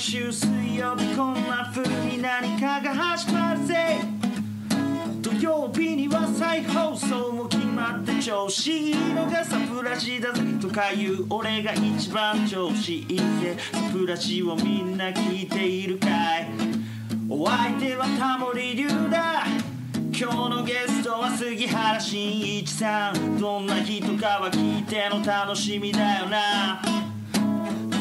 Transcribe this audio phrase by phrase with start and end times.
[0.00, 3.98] 週水曜日こんな風に何かが始まるぜ。
[5.20, 10.40] 土曜日には再放送も決まって調子いいのがサプラジだぜ。
[10.58, 13.58] とかいう俺が一番調子いいぜ。
[13.72, 16.48] サプラジをみんな聞いているかい。
[17.28, 19.44] お相手はタモリ流だ。
[20.18, 23.38] 今日のゲストは杉原慎一さん。
[23.38, 26.80] どんな人かは聞いての楽しみだよな。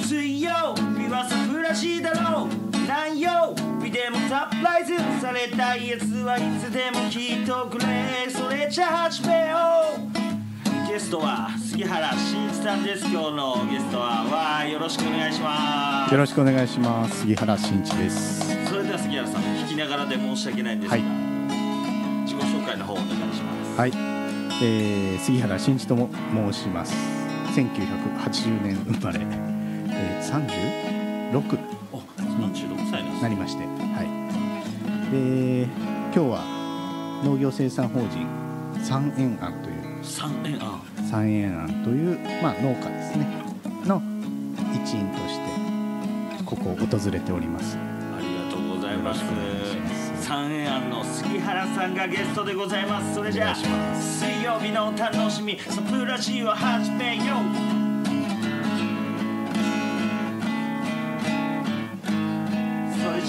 [0.01, 1.27] 水曜日は
[1.69, 2.47] サプラジだろう。
[2.87, 8.27] 何曜日でもサプライズされたいやつはいつでも聞いとくれ。
[8.27, 9.57] それじゃあ始めよ
[10.87, 10.91] う。
[10.91, 13.05] ゲストは杉原慎一さんです。
[13.05, 16.11] 今日のゲストはわーよろしくお願いします。
[16.11, 17.19] よろしくお願いします。
[17.21, 18.65] 杉原慎一です。
[18.67, 21.03] それでは杉原さん聞きながらで申し訳ないんですが、はい。
[22.25, 23.79] 自己紹介の方お願いします。
[23.79, 23.91] はい、
[24.63, 26.09] えー、杉原慎一とも
[26.51, 26.95] 申します。
[27.53, 29.19] 1980年生まれ、
[29.91, 30.88] えー、36お
[31.31, 35.11] 36歳なりましてはい。
[35.11, 38.27] で今日は農業生産法人
[38.81, 40.03] 三円庵という。
[40.03, 43.27] 三円あ三円庵という、まあ、農家ですね。
[43.85, 44.01] の
[44.73, 45.39] 一員とし
[46.37, 47.77] てここを訪れております。
[47.77, 49.23] ありがとうございます。
[50.21, 53.15] 三円庵の杉原さんがゲストでございます。
[53.15, 53.55] それじゃあ
[53.95, 55.59] 水曜日の楽しみ。
[55.59, 57.35] サプラジを始めよ
[57.75, 57.78] う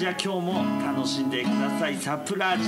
[0.00, 1.94] じゃあ今日も楽しんでください。
[1.94, 2.64] サプラジ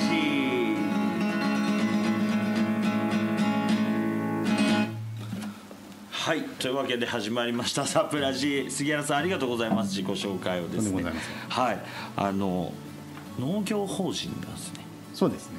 [6.10, 7.86] はいというわけで始まりました。
[7.86, 9.96] サプラジ杉原さんありがとうございます。
[9.96, 11.04] 自己紹介をですね。
[11.48, 11.78] はい。
[12.16, 12.70] あの
[13.40, 14.84] 農業法人なんですね。
[15.14, 15.56] そうですね。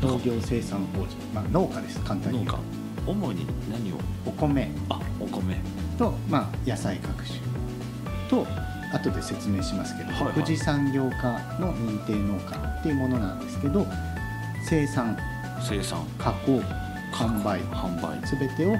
[0.00, 1.98] 農業生産法人、まあ、農家です。
[2.04, 2.60] 簡単に農家。
[3.04, 3.96] 主に何を？
[4.24, 4.70] お米。
[4.88, 5.56] あお米。
[5.98, 7.40] と、まあ、野菜各種。
[8.30, 8.46] と
[8.94, 10.32] 後で説明しますけど、はいはい。
[10.34, 11.22] 富士山業家
[11.60, 13.86] の認定農家っていうものなんですけど
[14.68, 15.16] 生産
[15.60, 16.04] 生産。
[16.18, 16.60] 加工
[17.12, 18.18] 販売販売。
[18.26, 18.76] 全てを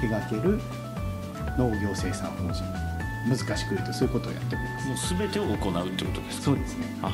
[0.00, 0.60] 手掛ける
[1.58, 2.62] 農業生産法人。
[3.26, 5.14] 難しく言うとそういうことをやっております。
[5.14, 5.50] もう全てを行
[5.84, 6.44] うってことですか？
[6.44, 6.86] そうですね。
[7.02, 7.10] あ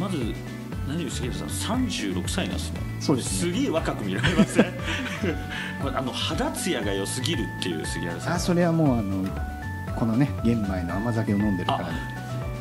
[0.00, 0.16] まず
[0.86, 2.80] 何より杉原さん36歳なんですね。
[3.00, 3.52] そうですね。
[3.52, 4.66] すげえ若く見られません？
[5.96, 8.34] あの肌ツヤが良すぎるっていう杉原さん。
[8.34, 9.24] あそれはもうあの
[9.96, 11.88] このね玄米の甘酒を飲んでるから。
[11.88, 12.16] ね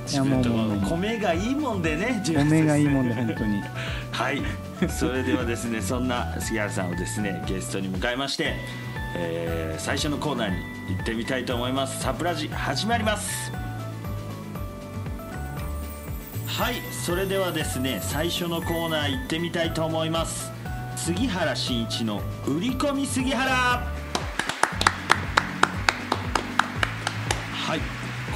[0.07, 0.43] いやもう
[0.87, 3.61] 米がいいもんでね米がいいもんで本当に。
[4.11, 4.41] はい。
[4.87, 8.55] それではですねそんな杉原さんをですねゲストに迎えまして、
[9.15, 10.55] えー最初のコーナーに
[10.95, 12.01] 行ってみたいと思います。
[12.01, 13.51] サプラジ始まります。
[16.45, 16.75] はい。
[17.05, 20.51] それではですね最初のコーナー行ってみたいと思います。
[20.95, 23.94] 杉原慎一の売り込み杉原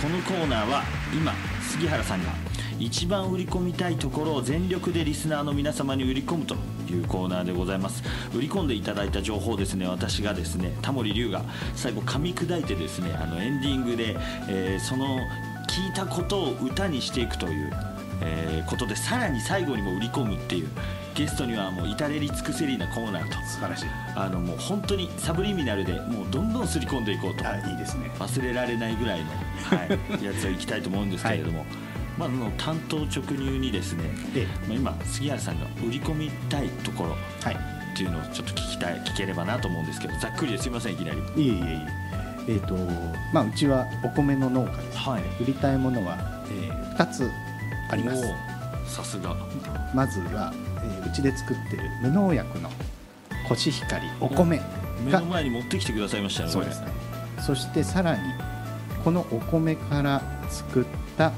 [0.02, 0.84] このコーナーは
[1.14, 2.32] 今杉原さんが
[2.80, 6.56] 一番売り込みたいところを全力でリスナーの皆様に売り込むと
[6.90, 8.02] いうコーナーでございます。
[8.34, 11.44] 売り込んでいただいた情報ですね私がですねタモリ龍が
[11.76, 14.16] 最後噛み砕いてですねあのエンディングで、
[14.48, 15.20] えーその
[15.68, 17.72] 聞いたことを歌にしていくという、
[18.22, 20.70] えーことでさらに最後にも売り込むっていう
[21.19, 23.34] ゲストにはもう至れり尽くせりなコーナーと。
[23.46, 23.90] 素晴らしい。
[24.16, 27.46] あのもう本当にサブリミナルでもうどんどんすり込んでいこうと。
[27.46, 28.09] あいいですね。
[28.18, 29.25] 忘れられないぐらいの、
[29.63, 29.85] は
[30.22, 31.66] い、やつをいきたいと思うんですけれども、
[32.18, 37.56] まあ、あの担当直入にですね、えまあ、今杉原さんが売り込みたいところはい。
[37.56, 40.69] っていうのをちょっと聞きたい聞ければなと思うんですけどざっくりです。
[40.69, 41.18] いませんいきなり。
[41.36, 41.88] いえいえいえ。
[42.47, 42.75] えーと
[43.34, 45.44] まあ、うちはお米の農家です、はい。
[45.44, 46.18] 売りたいものは、
[46.50, 47.30] え2つ
[47.90, 48.24] あります。
[48.88, 49.36] さすが。
[49.94, 50.53] まずは、
[50.84, 52.70] えーうちで作ってる無農薬の
[53.48, 54.64] コシヒカリお米が
[55.04, 56.88] 目の前に持ってきてくださいましたねそうですね。
[57.46, 58.22] そしてさらに
[59.04, 60.86] このお米から作っ
[61.18, 61.31] た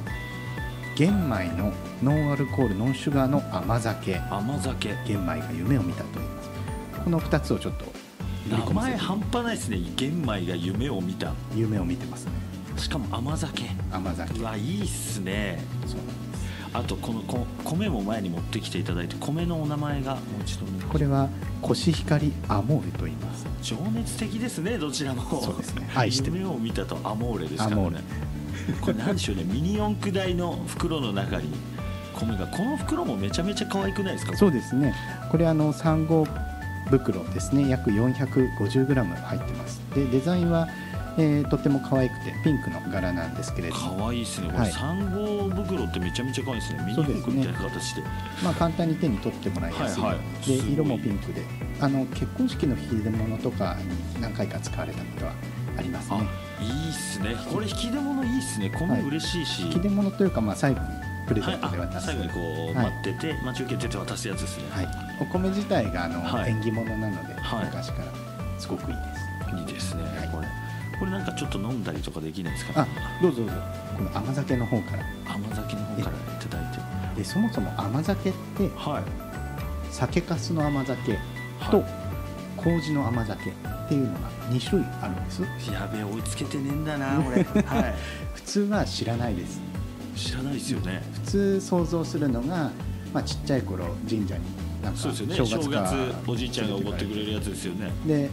[0.97, 1.71] 玄米の
[2.03, 4.17] ノンアルコールノンシュガーの甘酒。
[4.29, 4.89] 甘酒。
[5.05, 6.49] 玄米が夢を見たと言います。
[7.03, 7.85] この2つをちょっと
[8.49, 9.77] 名前半端ないですね。
[9.95, 11.33] 玄米が夢を見た。
[11.55, 12.31] 夢を見てますね。
[12.77, 13.63] しかも甘酒。
[13.91, 14.39] 甘酒。
[14.39, 15.63] うわいいっすね。
[15.85, 15.99] そう
[16.73, 21.27] あとこのこ米も前に持ってきていただいて米のお名前がもう一度ねこれは
[21.61, 23.45] コシヒカリアモーレと言います。
[23.61, 25.41] 情熱的ですねどちらも。
[25.41, 25.89] そうですね。
[25.95, 26.37] 愛してる。
[26.37, 27.91] 夢を見たとアモーレですからね。
[28.69, 28.73] レ。
[28.79, 29.43] これなんでしょうね。
[29.43, 31.49] ミニ四駆大の袋の中に
[32.15, 32.47] 米が。
[32.47, 34.35] この袋もめちゃめちゃ可愛くないですか？
[34.37, 34.95] そうですね。
[35.29, 36.25] これあの3号
[36.89, 37.69] 袋ですね。
[37.69, 39.81] 約 450g 入ってます。
[39.93, 40.67] でデザインは、
[41.17, 43.97] えーとっても可愛くてピンクの柄なんですけれども。
[44.03, 44.47] 可愛いですね。
[44.47, 44.71] これはい。
[44.71, 46.79] 3号袋ってめちゃめちゃ可愛いですね。
[46.85, 47.21] ミニ四そうですね。
[47.23, 48.03] 駆みたいな形で。
[48.43, 50.47] まあ、簡単に手に取ってもらいやすい、はいはい。
[50.47, 51.41] で色もピンクで。
[51.79, 53.75] あの結婚式の引き出物とか
[54.15, 55.33] に何回か使われたことは
[55.77, 56.17] ありますね。
[56.59, 57.35] あいいっすね。
[57.51, 58.69] これ引き出物いいっすね。
[58.69, 59.01] 米はい。
[59.01, 60.87] 嬉しいし、引き出物というか、まあ、最後に
[61.27, 62.39] プレゼはい、ントで渡す、あ最後にこ
[62.73, 62.85] うはい。
[62.85, 64.87] 待ってて、待ち受けてて渡すやつですね、はい、
[65.19, 66.51] お米自体があの、はい。
[66.51, 67.65] 縁起物なので、はい。
[67.65, 68.05] 昔から
[68.59, 69.57] すごくいいです。
[69.57, 70.29] いいですね、はい。
[70.29, 70.47] これ
[71.01, 72.81] これなんかちょっと飲んだりとかできないですか？
[72.83, 72.87] あ
[73.23, 73.53] どうぞどうぞ。
[73.97, 75.03] この甘酒の方から。
[75.33, 76.71] 甘酒の方からいただい
[77.15, 77.19] て。
[77.19, 79.03] でそもそも甘酒ってはい。
[79.91, 81.17] 酒粕の甘酒
[81.59, 81.83] はと
[82.55, 83.53] 麹の甘酒っ
[83.89, 85.41] ていうのが2種類あるんです。
[85.41, 87.43] いやべえ追いつけてねえんだな俺。
[87.43, 87.95] は
[88.35, 89.59] 普通は知らないです。
[90.15, 91.01] い知らないですよね。
[91.13, 92.69] 普通想像するのが、
[93.11, 94.41] まあ、ちっちゃい頃神社に
[94.83, 95.35] なんかそうですよね。
[95.35, 95.93] 正月か
[96.27, 97.91] おじいちゃんがおごってくれるやつですよね。
[98.05, 98.29] で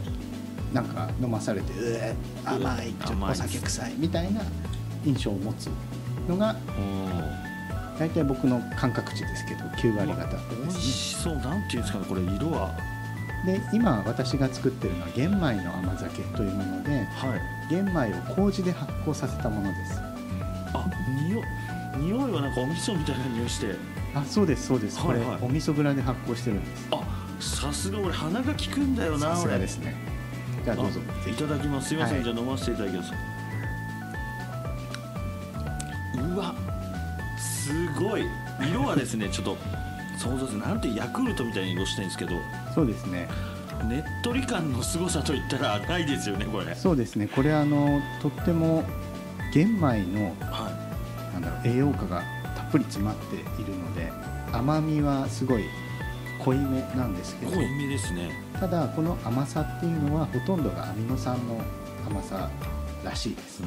[0.73, 4.41] なんか飲まされてうえ甘いちょっとお酒臭いみたいな
[5.03, 5.69] 印象を持つ
[6.27, 11.35] のがお大体僕の感覚値ですけど9割方美味ですしそう。
[11.35, 12.69] なんていうんですかねこれ色は。
[13.45, 17.69] ねで今私が作ってるのは玄米の甘酒というものではい。
[17.69, 19.99] 玄米を麹で発酵させたものです。
[20.73, 20.85] あ
[21.27, 21.43] 匂い
[21.97, 23.75] 匂いはなんかお味噌みたいな匂いして。
[24.13, 25.25] あそうですそうです、はいはい。
[25.25, 26.87] これお味噌蔵で発酵してるんです。
[26.91, 27.01] あ
[27.39, 29.59] さすが俺鼻が利くんだよなさすが俺。
[29.59, 29.95] ですね
[30.69, 30.99] じゃあどうぞ。
[31.25, 31.89] あいただきます。
[31.89, 32.23] すいません、はい。
[32.23, 33.13] じゃあ飲ませていただきます。
[36.21, 36.55] うわ
[37.37, 38.25] すごい。
[38.69, 39.57] 色はですね ちょっと
[40.17, 42.31] 想像するなんてヤクルトみたいに色してるんですけど。
[42.75, 43.27] そうですね。
[43.87, 46.75] ねっとり感の凄さといったらないですよねこれ。
[46.75, 47.27] そうですね。
[47.27, 48.83] これあのとっても
[49.53, 50.69] 玄米のは
[51.33, 52.23] なんだろう栄養価が
[52.55, 54.11] たっぷり詰まっているので
[54.51, 55.63] 甘みはすごい
[56.43, 58.31] 濃いめなんですけどい濃いめですね。
[58.59, 61.61] ただこの甘さっていうのはほとんどがアミノ酸の
[62.07, 62.49] 甘さ
[63.03, 63.61] らしいです。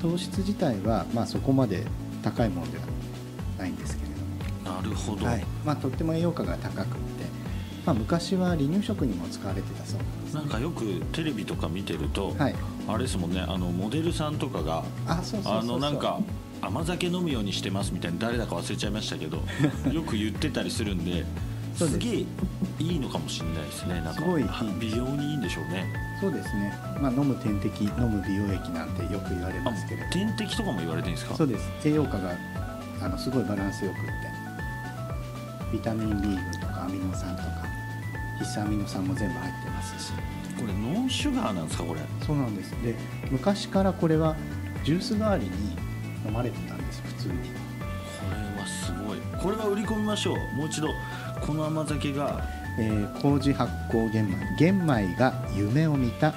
[0.00, 1.84] 糖質自体はまあそこまで
[2.22, 2.84] 高いものでは
[3.58, 4.08] ないんですけれ
[4.64, 4.80] ども。
[4.80, 5.44] なるほど、はい。
[5.64, 7.24] まあ、とっても栄養価が高くって、
[7.86, 12.54] まあ、昔は離乳食にも使われてたそうなんですなんかよくテレビとか見てると、はい。
[12.86, 15.58] あれですもんねあのモデルさんとかがあそうそうそうそう。
[15.58, 16.20] あのなんか
[16.60, 19.42] 甘酒飲むようにしてますみたいな誰だか忘れちゃいましたけど
[19.92, 21.24] よく言ってたりするんで
[21.86, 21.92] す。
[21.92, 22.26] すげえ
[22.78, 23.94] いいのかもしれないですね。
[24.00, 24.48] なんかすごいいい。
[24.80, 25.86] 美容にいいんでしょうね。
[26.20, 30.10] そうですね、まあ、飲む点滴飲む美容液なんてよく言われあますけれど。
[30.10, 31.36] 点滴とかも言われてるんですか？
[31.36, 31.70] そうです。
[31.84, 32.32] 栄養価が
[33.00, 34.08] あのすごいバランスよくって。
[35.72, 37.48] ビタミン B 群とかアミノ酸とか。
[38.38, 40.12] 必須アミノ酸も全部入ってますし。
[40.58, 42.00] これノンシュガーなんですかこれ？
[42.24, 42.70] そうなんです。
[42.82, 42.94] で
[43.30, 44.36] 昔からこれは
[44.84, 45.50] ジュース代わりに
[46.26, 47.34] 飲まれてたんです普通に。
[47.34, 47.44] こ
[48.30, 49.18] れはすごい。
[49.40, 50.56] これは売り込みましょう。
[50.56, 50.88] もう一度
[51.46, 52.42] この甘酒が
[52.78, 56.32] えー麹発酵玄米玄米が夢を見た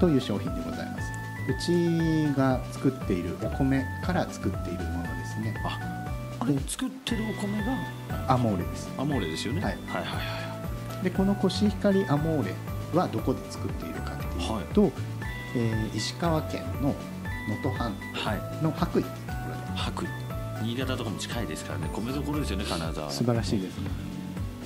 [0.00, 1.08] という商品でございます。
[1.48, 5.54] うちが作っているお米から作っているものですね。
[5.64, 5.78] あ
[6.40, 8.88] あれ作ってるお米がアモーレです。
[8.98, 9.72] アモーレですよね、はい。
[9.72, 10.20] はいはいは
[11.00, 12.52] いでこのコシヒカリアモーレ
[12.92, 14.90] はどこで作っているかっていうと、
[15.56, 16.94] えー石川県の
[17.48, 18.40] 能登半はい。
[18.60, 19.78] 島の白衣っていうところで。
[19.78, 20.28] 白衣。
[20.64, 21.88] 新潟とかも近いですからね。
[21.94, 23.12] 米どころですよね金沢は。
[23.12, 23.88] 素晴らしいですね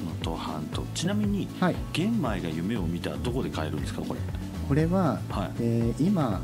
[0.03, 1.77] 能登半島ちなみにはい。
[1.93, 4.21] 玄米が夢を見たどこで買えるんですかこれ？
[4.69, 5.51] これは、はい。
[5.61, 6.41] えー今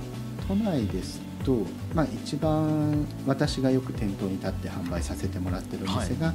[0.47, 1.59] 都内ですと、
[1.95, 6.33] まあ、一番私がよく店頭に立って販売させてもらってるお店が、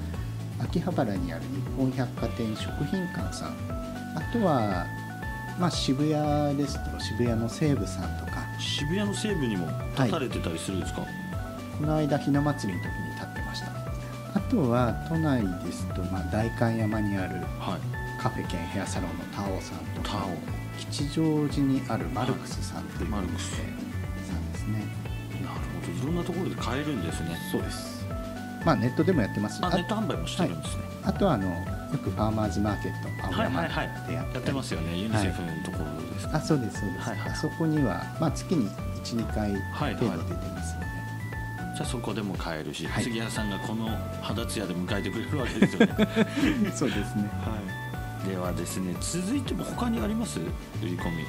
[0.60, 3.50] 秋葉原にある日本百貨店食品館さん。
[4.16, 4.86] あとは、
[5.60, 8.44] まあ、渋谷ですと渋谷の西武さんとか。
[8.60, 9.68] 渋谷の西部にも
[9.98, 11.02] 立たれてたりするんですか、
[11.80, 13.13] この間ひ na 祭りの時に
[14.54, 18.22] とは都内ですと、まあ、代官山にあるはい。
[18.22, 20.30] カフェ兼ヘアサロンのタオさんとかタオ。
[20.80, 24.86] 吉祥寺にあるマルクスさんというお店マルクスさんですね。
[25.42, 25.92] なるほど。
[25.92, 27.36] いろんなところで買えるんですね。
[27.52, 28.06] そうです。
[28.66, 29.60] まあネットでもやってます。
[29.64, 31.56] ああネット販売もしてるんですね、あとはあのよ
[32.02, 34.08] くファーマーズマーケット青はい山はいはい。
[34.08, 34.98] でやったりやってますよね。
[34.98, 38.70] ユニセフのところですか、あそうですそうです、はいはいあそこには、まあ、月に
[39.04, 40.76] 12回はい程度出てます。
[40.76, 40.86] ので、
[41.76, 43.04] じゃあそこでも買えるし、はい。
[43.04, 43.90] 杉原さんがこの
[44.22, 45.96] 肌ツヤで迎えてくれるわけですよね。
[46.74, 47.30] そうですね。
[47.44, 47.58] は
[48.26, 48.30] い。
[48.30, 50.40] ではですね続いても他にあります？
[50.40, 50.44] 売
[50.84, 51.24] り込み。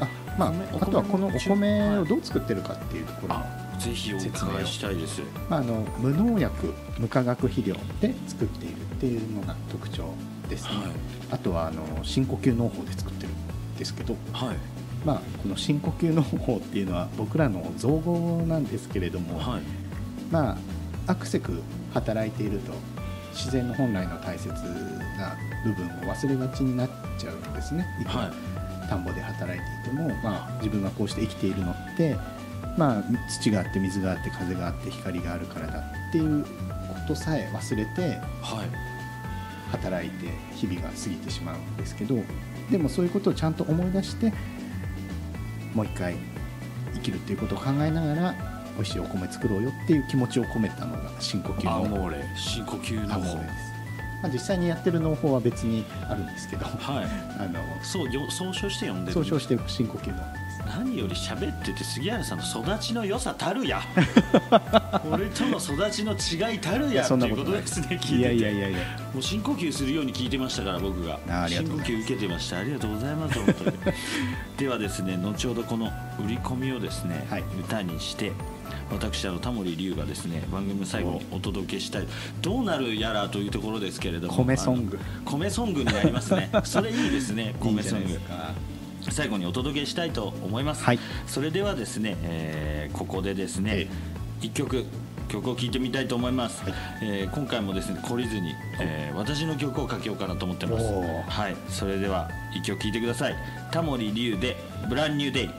[0.00, 5.20] あまああとはこのおお米米をどう作ってるかっていうところも、あぜひお伺いしたいです。
[5.50, 10.14] まあ、あの無農薬無化学肥料で作っているっていうのが特徴
[10.48, 10.90] ですね、はい。
[11.32, 14.56] あとはあの深呼吸農法で作ってるんですけど、はい。
[15.04, 19.62] まあ、この深呼吸農法っていうのは僕らの造語なんですけれども、はい
[20.30, 20.58] ま
[21.06, 22.72] あアクセク働いていると。
[23.32, 27.86] 自然の本来の大切な部分を忘れがちになっちゃうんですね。
[28.06, 28.88] はい。
[28.88, 32.16] 田んぼで働いていても、まあ、自分がこうして生きているのって、
[32.76, 36.48] まあ、土があって水があって風があって光があるからだっていうこ
[37.06, 38.00] とさえ忘れて
[38.42, 38.90] はい。
[39.70, 42.16] 働いて日々が過ぎてしまうんですけど
[42.72, 44.32] でもそういうことをちゃんと思い出して
[45.74, 46.16] もう一回
[46.92, 48.49] 生生きるっていうことを考えながら
[48.80, 53.70] 美味しいお米作ろうよっていう気持ちを込めたのが深呼吸のアモーレ深呼吸のアモーレです、
[54.22, 56.64] まあ、実際にやってる農法は別にあるんですけど。
[56.64, 57.04] はい。
[57.38, 59.12] あのそうよ総称して呼んでる。
[59.12, 60.22] 総称して深呼吸の
[60.66, 63.82] 何より喋ってて杉原さんの育ちの良さたるや。
[65.10, 68.14] 俺との育ちの違いたるやってそんないうことですね聞いてて。
[68.16, 68.78] いやいやいやいや。
[69.12, 71.18] もう深呼吸するように聞いてましたから僕が。
[71.48, 72.58] 深呼吸受けてました。
[72.58, 73.76] ありがとうございます本当に。
[74.58, 75.86] ではですね後ほどこの
[76.22, 77.44] 売り込みをですね、はい。
[77.58, 78.32] 歌にして
[78.90, 81.40] 私あのタモリ龍がですね番組の最後にお。
[81.40, 82.06] 届けしたい
[82.40, 84.98] どうなるやらというところですけれども米ソング。
[85.24, 86.50] 米ソングになりますね。
[86.64, 88.20] それいいですね米ソング。
[89.10, 90.98] 最後にお届けしたいと思います、はい。
[91.26, 93.88] それではですね、えーここでですね、
[94.42, 94.84] 一曲
[95.28, 96.74] 曲を聴いてみたいと思います、はい。
[97.02, 100.84] えー今回もですね懲りずに、えー私の曲をかけようかなと思ってます。
[100.86, 101.56] はい。
[101.68, 103.36] それでは一曲聴いてください。
[103.72, 104.56] タモリ龍で
[104.88, 105.50] 「ブランニューデイ」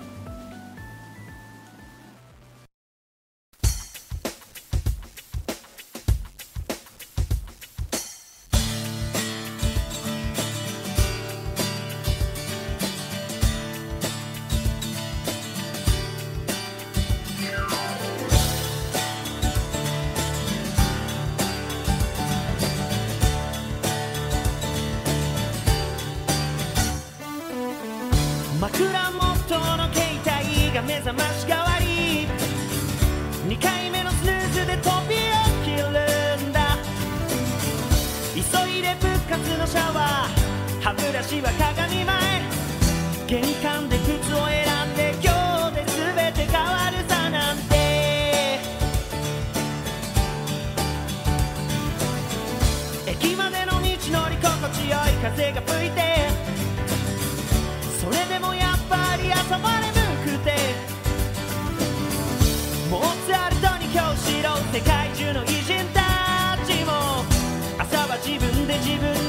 [68.71, 69.20] で自分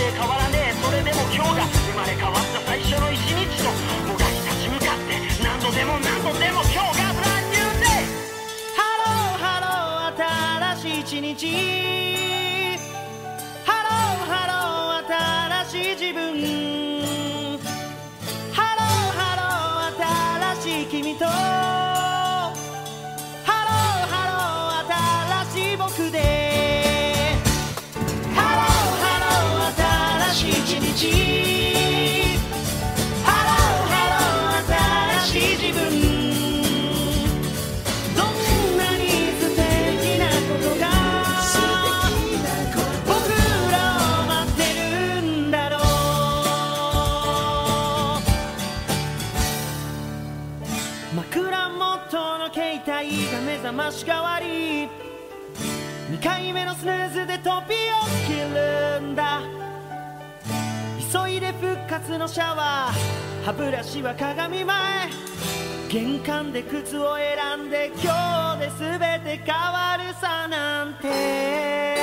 [0.00, 3.68] 俺も大して変わらねえそれでも今日が生まれ変わった最初の一日と
[4.08, 9.04] もがき立ち向かって何度でも何度でも今日が brand new day hello
[9.36, 10.24] hello
[10.76, 11.36] 新しい一日
[13.66, 15.12] hello hello
[15.68, 16.18] 新しい自分
[18.52, 26.39] ハローハロー新しい君と hello hello 新しい僕で
[53.80, 54.88] まし代わり。
[56.14, 57.76] 2回目のスヌーズで飛び
[58.26, 59.40] 起きるんだ。
[61.10, 63.44] 急いで復活のシャワー。
[63.44, 64.76] 歯ブラシは鏡前。
[65.88, 68.98] 玄関で靴を選んで今日で全
[69.38, 71.99] て変わるさなんて。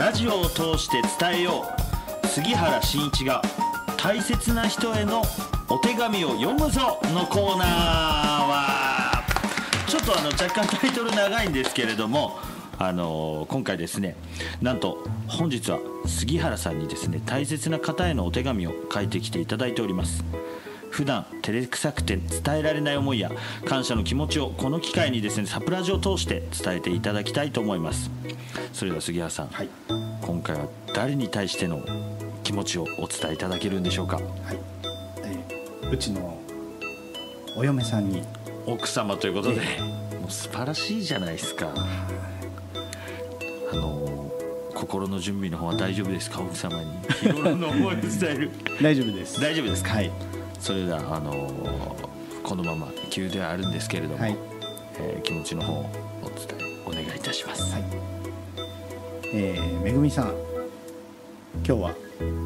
[0.00, 1.66] ラジオを通して伝えよ
[2.24, 2.26] う。
[2.26, 3.42] 杉原真一が
[3.98, 5.20] 大切な人への
[5.68, 9.22] お手紙を読むぞのコーナーは
[9.86, 12.38] ちょっとあの若干タイトル長いんですけれども
[12.78, 14.16] あの今回ですね
[14.62, 20.24] なんと本日は杉原さんにですね大切な方へのお手紙を書いてきていただいております。
[20.88, 23.30] 普段照れくさくて伝えられない思いや
[23.66, 28.10] 感謝の気持ちをこの機会にですねサプラジを通して伝えていただきたいと思います。
[28.72, 29.68] それでは杉原さん、はい。
[30.22, 31.82] 今回は誰に対しての
[32.42, 34.16] 気持ちをお伝えいただけるんでしょうか？
[34.16, 34.24] はい、
[35.24, 36.40] えーうちの
[37.56, 38.22] お嫁さんに。
[38.66, 39.56] 奥様ということで
[40.20, 41.72] もう素晴らしいじゃないですか。
[43.72, 44.30] あの
[44.74, 46.40] 心の準備の方は大丈夫ですか？
[46.42, 46.90] 奥様に。
[47.20, 49.40] 日頃の思いを伝える大丈夫です。
[49.40, 49.90] 大丈夫ですか？
[49.94, 50.10] はい。
[50.60, 51.32] それではあの
[52.44, 54.36] このまま急ではあるんですけれども、はい。
[54.98, 55.90] えー気持ちの方を
[56.22, 58.19] お伝えお願いいたします、はい
[59.32, 60.34] えーめぐみさん
[61.64, 61.94] 今日は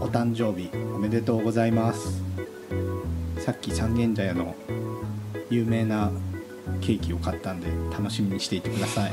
[0.00, 2.22] お誕生日おめでとうございます。
[3.38, 4.54] さっき三軒茶屋の
[5.50, 6.10] 有名な
[6.80, 9.12] ケーキを買ったんで楽しみにしていてください。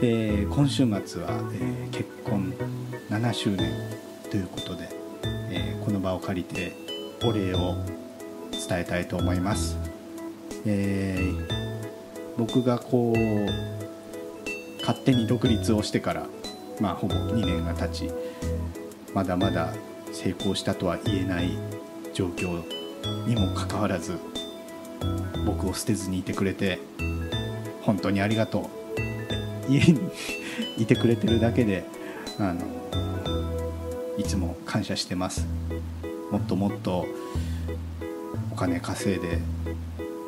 [0.00, 2.54] で今週末は、えー結婚
[3.10, 3.70] 7周年
[4.30, 4.88] ということで、
[5.50, 6.72] えーこの場を借りて
[7.22, 7.76] お礼を
[8.68, 9.76] 伝えたいと思います、
[10.64, 11.62] えー
[12.38, 13.81] 僕がこう
[14.82, 16.26] 勝手に独立をしてから、
[16.80, 18.10] まあ、ほぼ2年が経ち
[19.14, 19.72] まだまだ
[20.12, 21.50] 成功したとは言えない
[22.12, 22.62] 状況
[23.26, 24.18] にもかかわらず
[25.46, 26.78] 僕を捨てずにいてくれて
[27.82, 28.82] 本当にありがとう。
[29.68, 30.00] 家に
[30.78, 31.84] いてくれてるだけで
[32.38, 32.62] あの
[34.18, 35.46] いつも感謝してます。
[36.30, 37.06] もっともっと
[38.50, 39.38] お金稼いで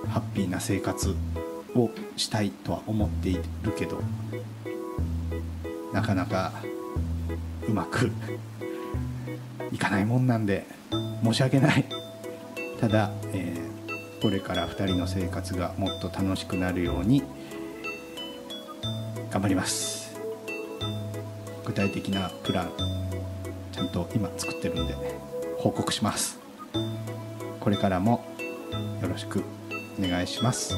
[0.08, 1.14] ハッピーな生活
[1.74, 4.00] をしたいとは思っているけど
[5.92, 6.52] なかなか
[7.68, 8.10] うまく
[9.72, 10.66] いかないもんなんで
[11.22, 11.84] 申し訳ない。
[12.80, 13.64] ただ、えー
[14.24, 17.22] これから2人の生活がもっと楽しくなるように
[19.30, 20.18] 頑張ります。
[21.62, 22.70] 具体的なプラン
[23.70, 24.94] ちゃんと今作ってるんで
[25.58, 26.38] 報告します。
[27.60, 28.24] これからも
[29.02, 29.44] よろしく
[29.98, 30.74] お願いします。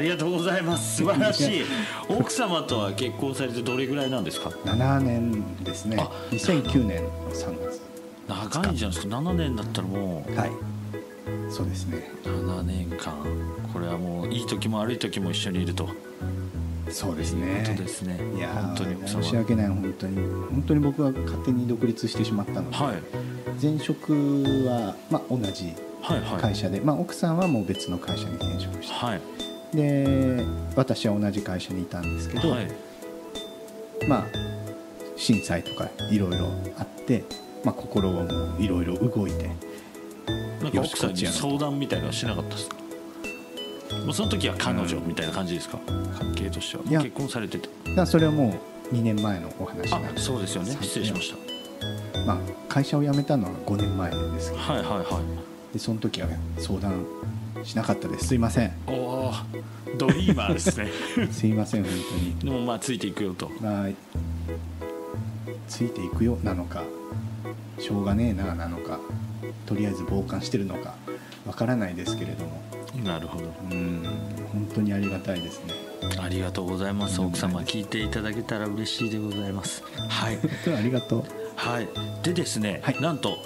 [0.00, 0.96] りがとうございます。
[0.96, 1.62] 素晴らしい。
[2.08, 5.96] 奥様とは結婚されてどれぐらいなんですか？7年ですね。
[5.98, 7.80] あ2009年の3月。
[8.28, 10.36] 長いじゃないですか7年だったらもう。
[10.36, 10.50] はい。
[11.50, 12.10] そうですね。
[12.24, 13.12] 7年間。
[13.72, 15.88] これはもういい時も悪い時も一緒にいると。
[16.90, 18.18] そうですいうねことですね。
[18.36, 19.68] いや本当にー申し訳ない。
[19.68, 20.16] 本当に。
[20.50, 22.96] 本当に僕は勝手に独立してしまったので、はい。
[23.62, 24.12] 前職
[24.66, 26.40] は、まあ、同じはいはい。
[26.40, 29.20] 会社で、まあ、奥さんはもう別の会社に転職して、はい
[29.74, 30.44] で
[30.76, 32.68] 私は同じ会社にいたんですけど、はい。
[34.08, 34.24] まあ
[35.16, 36.46] 震災とかいろいろ
[36.78, 37.24] あって、
[37.64, 39.50] まあ、心がもういろいろ動いて
[40.62, 42.76] なんか奥さんに相談みたいなのはしなかったですか？
[44.06, 45.78] もうその時は彼女みたいな感じですか、
[46.18, 46.84] 関係としては。
[46.84, 47.68] いや結婚されてて。
[48.06, 50.76] それはもう2年前のお話あなんでそうですよね。
[50.80, 51.34] 失礼しまし
[52.26, 54.62] まあ、会社を辞めたのは5年前ですけど。
[54.62, 55.72] たはいはいはい。
[55.72, 56.28] でその時は
[56.58, 57.04] 相談
[57.64, 58.28] しなかったです。
[58.28, 58.72] すいません。
[58.86, 59.32] おお
[59.96, 60.88] ドリーマーですね。
[61.30, 62.52] すいません本当に。
[62.52, 63.50] でもまあついていくよと。
[63.60, 63.88] まあ
[65.68, 66.82] ついていくよなのか。
[67.78, 68.98] しょうがねえななのか。
[69.66, 70.94] とりあえず傍観してるのか。
[71.46, 72.62] わからないですけれども。
[73.04, 73.52] なるほど。
[73.70, 74.02] うん。
[74.52, 75.74] 本当にありがたいですね。
[76.20, 77.20] ありがとうございます。
[77.20, 79.82] 奥様聞いていただけたら嬉しいでございます。
[80.08, 80.38] はい。
[80.76, 81.24] ありがとう。
[81.56, 81.88] はい。
[82.22, 83.00] でですね、はい。
[83.00, 83.38] なんと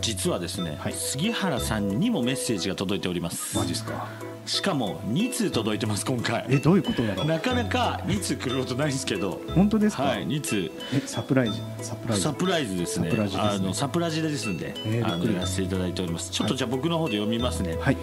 [0.00, 0.92] 実はですね、はい。
[0.92, 3.56] 杉原さんにもメッセージが届いております。
[3.56, 4.08] マジっすか？
[4.44, 6.46] しかも2通届いてます今回。
[6.48, 7.26] えどういうことだろう？
[7.26, 9.40] なかなか2通来ることないんですけど。
[9.54, 10.70] 本当ですか、はい2通。
[10.94, 11.60] えサプライズ？
[11.82, 12.22] サプライズ？
[12.22, 13.10] サプライズですね。
[13.10, 13.50] サプラジですね。
[13.54, 16.30] あのサプラジですんで、えーあのやらせていただいております。
[16.30, 17.96] ちょっとじゃあ僕の方で読みますね、はい。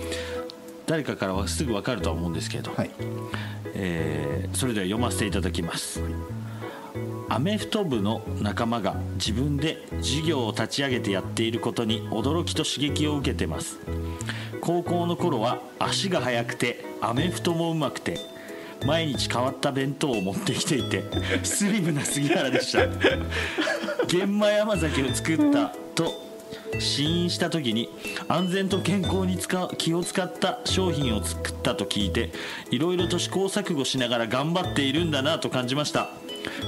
[0.85, 2.91] 誰かからはすぐ分かるとは思うんですけど、はい。
[3.75, 5.99] えーそれでは読ませていただきます
[7.29, 13.79] アメフト部の仲間が自分で事業を立ち上げてやっていることに驚きと刺激を受けてます。
[14.61, 18.17] 高校の頃は足が速くてアメフトもうまくて
[18.85, 21.03] 毎日変わった弁当を持ってきていて
[21.43, 22.87] スリムな杉原でした。
[24.07, 26.13] 玄米甘酒を作ったと
[26.79, 27.89] 試飲した時に
[28.27, 32.31] 安全と健康に使う気を使った商品を作ったと聞いて
[32.71, 36.09] いろいろと試行錯誤しながら頑張っているんだなと感じました。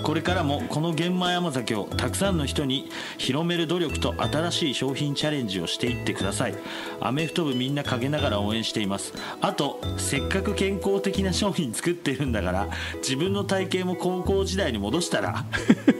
[0.03, 6.55] これからもこの玄米甘酒をたくさんの人に広める努力と新しい商品チャレンジをしていってください。
[6.99, 9.13] アメフト部みんな陰ながら応援しています。
[9.41, 15.45] あとせっかく健康的な商品作ってるんだから自分の体型も高校時代に戻したら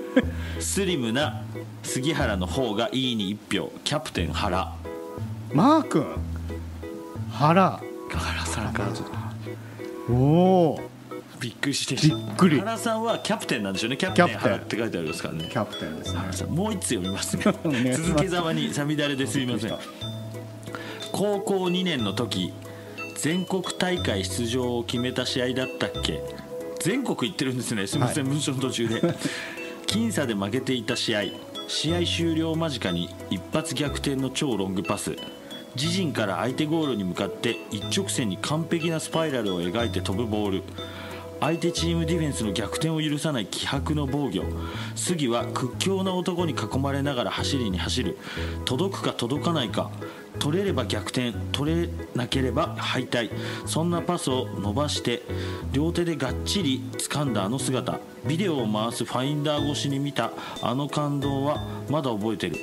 [0.60, 1.44] スリムな
[1.84, 3.72] 杉原の方がいいに1票。
[3.84, 4.74] キャプテン原。
[5.54, 6.06] マー君。
[7.32, 7.82] 原。
[8.10, 8.90] 原さんから
[10.10, 10.80] おお
[11.40, 12.60] びっくりしてびっくり。
[12.60, 13.98] 原さんはキャプテンなんでしょうね。
[13.98, 15.50] キャプテン原って書いてありますからね。
[15.52, 16.52] キャプテンですね。
[16.52, 17.44] もう一つ読みますね。
[17.96, 19.78] 続けざまにさみだれですみません。
[21.12, 22.54] 高校2年の時
[23.16, 26.22] 全国大会出場を決めた試合だったっけ？
[26.80, 27.88] 全国行ってるんですね。
[27.88, 29.02] すみません、文章の途中で。
[29.88, 31.24] 僅差で負けていた試合。
[31.68, 35.16] 試合終了間近に一発逆転の超ロングパス。
[35.76, 40.64] 自陣から相手ゴールに向かって一直線に完璧なスパイラルを描いて飛ぶボール
[41.40, 44.44] 相手チームディフェンスの逆転を許さない気迫の防御。
[44.96, 48.18] 杉は屈強な男に囲まれながら走りに走る。
[48.66, 49.92] 届くか届かないか。
[50.40, 51.34] 取れれば逆転。
[51.52, 53.30] 取れなければ敗退。
[53.66, 55.22] そんなパスを伸ばして
[55.72, 58.00] 両手でがっちり掴んだあの姿。
[58.26, 60.32] ビデオを回すファインダー越しに見た。
[60.62, 62.56] あの感動はまだ覚えてる。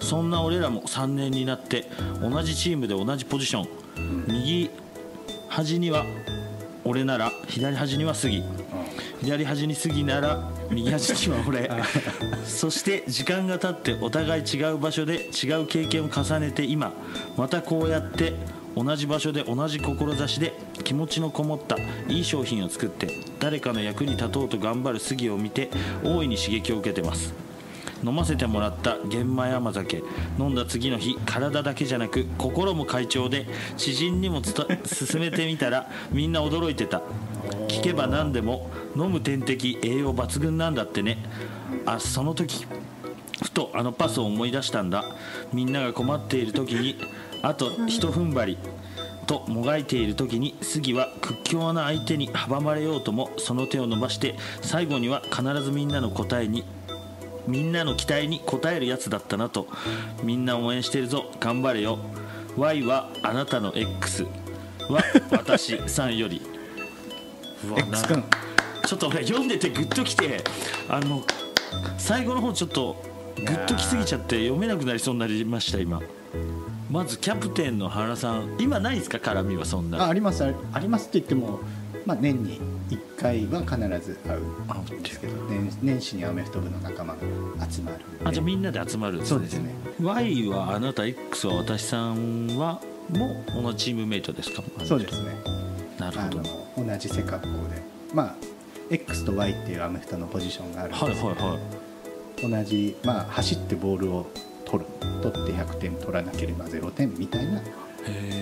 [0.00, 1.86] そんな俺らも3年になって
[2.20, 4.24] 同じチームで同じポジション。
[4.26, 4.70] 右
[5.48, 6.04] 端には
[6.86, 8.44] 俺なら左端には杉。
[9.20, 11.68] 左端に杉なら右端には俺。
[12.46, 16.92] そして時間が経ってお互い違う場所で違う経験を重ねて今
[17.36, 18.34] またこうやって
[18.76, 21.76] 同じ場所で同じ志で気持ちのこもった
[22.08, 23.08] いい商品を作って
[23.40, 25.70] 誰かの役に立とうと頑張る杉を見て
[26.04, 27.34] 大いに刺激を受けてます
[28.04, 30.02] 飲ませてもらった玄米甘酒。
[30.38, 34.66] 飲んだ次の日体だけじゃなく心も快調で知人にも勧
[35.20, 37.02] めてみたらみんな驚いてた。
[37.68, 41.18] 聞けば何でも飲む点滴栄養抜群なんだってね。
[41.84, 42.66] あその時
[43.42, 45.04] ふとあのパスを思い出したんだ。
[45.52, 46.96] みんなが困っている時に
[47.42, 48.58] あと一踏ん張り
[49.26, 56.64] ともがいている時に杉は屈強な相手に阻まれようともその手を伸ばして最後には必ずみんなの答えに
[57.46, 59.68] みんなの期待に応えるやつだったなと。
[60.22, 61.30] みんな応援してるぞ。
[61.40, 61.98] 頑張れよ。
[62.56, 64.24] Y はあなたの X
[64.88, 66.40] は私さんより。
[67.76, 68.24] X 君。
[68.86, 70.44] ちょっと俺読んでてグッときて
[70.88, 71.24] あの
[71.98, 73.02] 最後の方ちょっと
[73.36, 76.00] グッときすぎちゃって読めなくなりそうになりました今。
[76.88, 78.56] まずキャプテンの原さん。
[78.60, 79.18] 今ないですか？
[79.18, 80.04] 絡みはそんな。
[80.04, 81.58] あありますありますって言っても、
[82.06, 87.20] まあ、年に1回は必ず会うんですけど年年始にアメフト部の仲間が
[87.68, 89.74] 集まるあじゃあみんなで集まるんそうですね。
[90.00, 94.62] Y はあなた X は私さんはもう同じチームメイトですか？
[94.84, 95.30] そうですね。
[95.98, 96.38] あなるほど
[96.82, 97.82] の同じ背格好で。
[98.14, 98.34] まあ
[98.88, 101.60] X と Y っていうアメフトのポジションがあるんですはいけど、はいはい
[102.38, 104.26] 同じ、まあ、走ってボールを
[104.66, 104.90] 取る
[105.22, 107.62] 取って100点取らなければ0点みたいな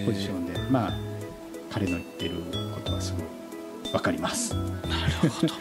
[0.05, 0.99] ポジションでまあ
[1.71, 2.35] 彼の言ってる
[2.75, 3.23] ことはすごい
[3.95, 4.55] 分かります。
[4.55, 5.55] なるほど。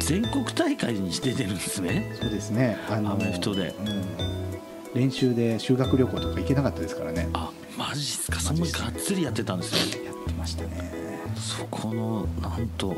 [0.00, 2.16] 全国大会に出てるんですね。
[2.18, 2.78] そうですね。
[2.88, 3.74] あのアメフトで。
[3.78, 7.28] うん、練習で修学旅行とか行けなかったですからね。
[7.34, 8.40] あマジっすか。
[8.40, 10.04] そんながっつりやってたんですね。
[10.06, 10.90] やってましたね。
[11.36, 12.96] そこのなんと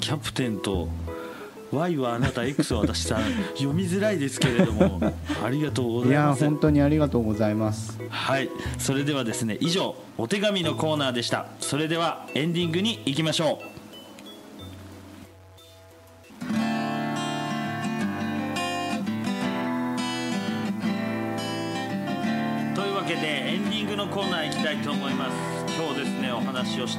[0.00, 0.88] キャプテンと
[1.72, 3.22] Y はあなた X は私さん
[3.54, 5.00] 読みづらいですけれども
[5.42, 7.98] ありがとうごいやざいます本当にありがとうございます。
[8.10, 8.50] はい。
[8.78, 11.46] それではですね以上お手紙のコーナーでした。
[11.60, 13.77] それではエンディングに行きましょう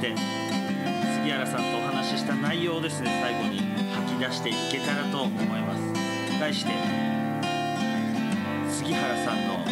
[0.00, 0.16] て
[1.20, 3.60] 杉原さんとお話しした内容をですね最後に
[3.92, 5.82] 吐き出していけたらと思います。
[6.40, 6.72] 題して
[8.70, 9.62] 杉原さんの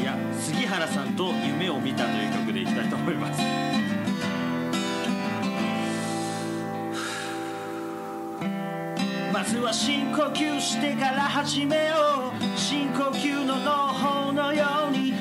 [0.00, 3.42] いや杉原さんと夢を見たという曲でいきたいと思います。
[9.34, 12.42] まずは深呼吸してから始めよう。
[12.56, 15.16] 深呼吸の農法のようにゆっ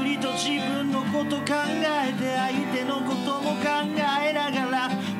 [0.00, 1.44] くりと自分のこと考
[1.84, 2.17] えて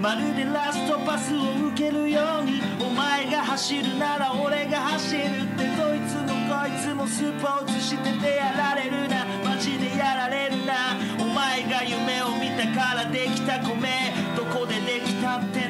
[0.08, 9.26] まるでラストパスを受けるようにお前が走るなら俺が走るってどいつもこいつもスポーツしててやられるな。
[9.44, 10.96] マジでやられるな。
[11.20, 15.68] お前が夢を見たからできた米どこでできぜ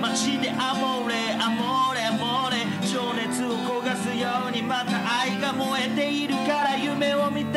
[0.00, 2.86] 街でアモーレアモーレアモーレ。
[2.86, 4.92] 情熱を焦がすようにまた
[5.22, 7.53] 愛が燃えているから夢を見た。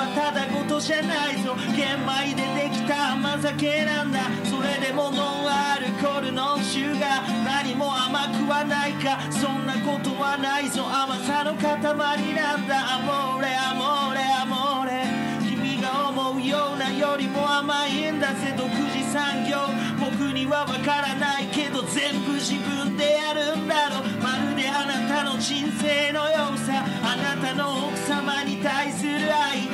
[0.00, 1.54] はただごとじゃないぞ。
[1.76, 4.20] 玄米でできた甘酒なんだ。
[4.44, 9.20] それでもノンアルコールのシュガー何も甘くはないか。
[9.30, 10.88] そんなことはないぞ。
[10.88, 12.96] 甘さの塊なんだ。
[12.96, 15.04] アモーレアモーレアモーレ。
[15.44, 18.54] 君が思うようなよりも甘いんだぜ。
[18.56, 19.68] 独自産業。
[20.00, 26.88] 僕にはわからないけど全部自分でやるんだろまるであなたの人生のようさ。
[27.04, 29.69] あなたの奥様に対する愛。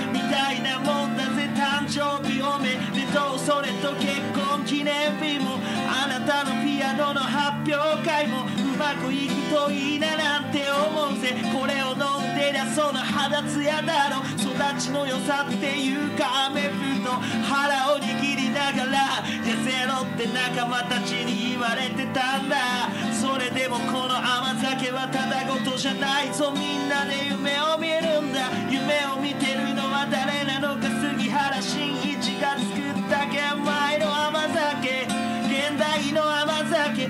[3.46, 14.50] それと結婚記念日もあなたのピアノの発表会もうまくいくといいななんて思うぜこれを飲んでりゃその肌ツヤだろ育
[14.82, 16.74] ちの良さっていうか雨降る
[17.06, 17.11] と
[17.46, 26.50] 腹を握りながら痩せろって仲間たちに言われてたんだそれでもこの甘酒はただごとじゃないぞ。
[26.50, 30.88] みんなで夢を見るんだ夢を見てるのは誰なのか。
[30.88, 32.86] 杉原慎一が作っ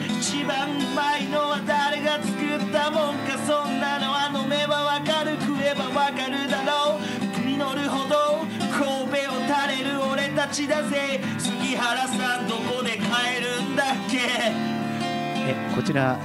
[0.05, 7.01] 一番うまいのは誰が作ったもんかそんなのは飲めばわかる食えばわかるだろう
[7.47, 8.45] 実るほど
[8.77, 11.21] 神戸を垂れる俺たちだぜ。
[11.39, 14.19] 杉原さんどこで買えるんだっけ？
[15.49, 16.19] えこちら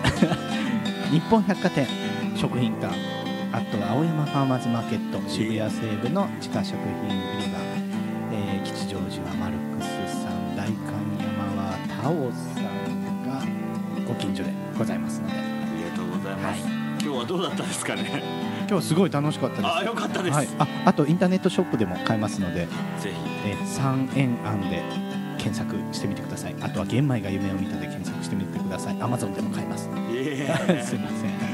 [1.12, 1.88] 日本百貨店
[2.36, 2.94] 食品館
[3.54, 6.76] あとは青山ファーマーズマーケット渋谷西部の地下食
[7.08, 7.60] 品売り場、
[8.34, 12.51] えー吉祥寺はマルクスさん代官山はタオさん
[14.82, 15.34] ございますので。
[15.34, 15.38] あ
[15.78, 18.24] りがとうございます、今日はどうだったですかね？
[18.68, 19.68] 今日すごい楽しかったです。
[19.68, 22.68] あよかったです、はい、ああとインターネットショップでも買えますので、
[23.00, 23.16] ぜひ。
[23.46, 24.82] えー、3円案で
[25.38, 26.56] 検索してみてください。
[26.62, 28.98] あとは玄米が夢を見たで検索してみてください。
[29.00, 29.84] アマゾンでも買えます
[30.90, 31.52] すいません。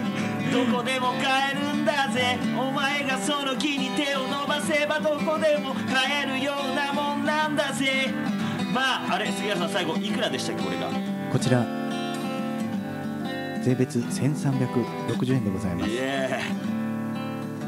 [0.51, 2.37] どこでも買えるんだぜ。
[2.57, 8.07] お前がその木に手を伸ばせばどこでも買えるようなもんなんだぜ。
[8.73, 10.87] まああれ杉原さん最後いくらでしたっけこれが？
[11.31, 11.65] こちら
[13.67, 15.91] 税別1360円でございます。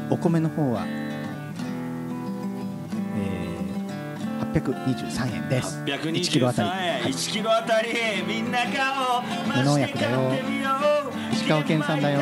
[0.08, 0.86] お米の方は、
[3.16, 5.78] えー、823円です。
[5.84, 7.12] 823 1キロあたり、円、はい。
[7.12, 7.88] 1キロあたり。
[8.26, 9.20] みんな顔
[9.54, 10.32] 無農薬だよ。
[11.32, 12.20] 石川県産だよ。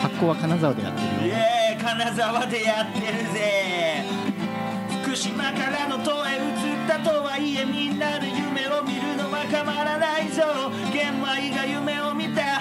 [0.00, 1.34] 発酵は金沢でやってるよ。
[1.82, 4.04] 金沢でやってるぜ。
[5.02, 9.17] 福島からの都へ移ったとはいえみんなで夢を見る
[9.50, 10.42] のは構わないぞ。
[10.92, 12.60] 玄米が夢を見た。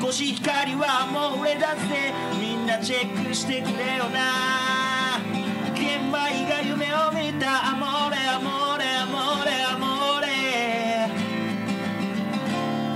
[0.00, 5.20] コシヒカリはもう俺だぜみんなチェックしてくれよな。
[5.74, 6.12] 玄米
[6.48, 7.70] が夢を見た。
[7.70, 10.26] アモーレアモーレアモーレアモーレ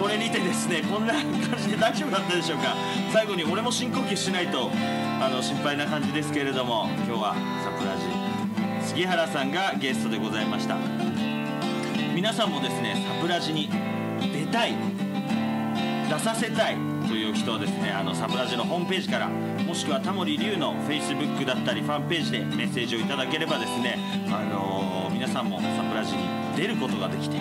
[0.01, 1.25] これにてですねこんな感
[1.59, 2.75] じで大丈夫だったでしょうか。
[3.12, 4.71] 最後に俺も深呼吸しないと
[5.21, 11.28] あの心配な感じですけれども今日はサプラジ杉原さんがゲストでございました。
[12.18, 13.70] 皆さんもですねサプラジに
[14.33, 14.74] 出たい
[16.09, 16.76] 出させたい
[17.07, 24.00] という人はですねあのサプラジのホームページからもしくはタモリ龍の Facebook だったりファンページでメッセージをいただければですね、
[24.33, 26.24] あの皆さんもサプラジに
[26.57, 27.37] 出ることができて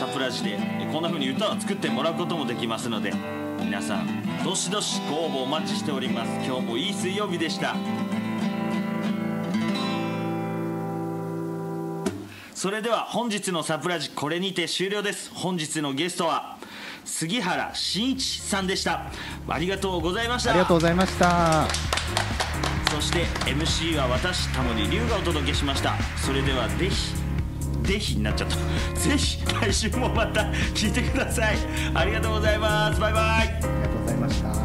[0.00, 0.58] サプラジで
[0.90, 3.12] こんな風に歌を作ってもらうこともできますので
[3.60, 6.30] 皆さんどしどしご応募お待ちしております。
[6.46, 7.76] 今日もいい水曜日でした。
[12.56, 15.30] それでは本日のサプラジこれにて終了です。
[15.34, 16.56] 本日のゲストは
[17.04, 19.12] 杉原真一さんでした。
[19.46, 20.52] ありがとうございました。
[20.52, 21.66] ありがとうございました。
[22.90, 25.96] そして MC は私タモリ龍がお届けしました。
[26.16, 27.14] それではぜひ
[27.82, 28.56] ぜひになっちゃった。
[29.00, 31.58] ぜひ来週もまた聞いてください。
[31.92, 32.98] ありがとうございます。
[32.98, 33.22] バイバイ。
[33.22, 34.55] ありがとうございます